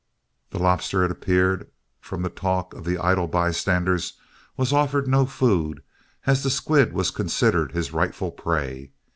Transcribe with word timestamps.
The 0.49 0.57
lobster, 0.57 1.05
it 1.05 1.11
appeared 1.11 1.69
from 1.99 2.23
the 2.23 2.29
talk 2.31 2.73
of 2.73 2.85
the 2.85 2.97
idle 2.97 3.27
bystanders, 3.27 4.13
was 4.57 4.73
offered 4.73 5.07
no 5.07 5.27
food, 5.27 5.83
as 6.25 6.41
the 6.41 6.49
squid 6.49 6.91
was 6.91 7.11
considered 7.11 7.73
his 7.73 7.93
rightful 7.93 8.31
prey. 8.31 8.93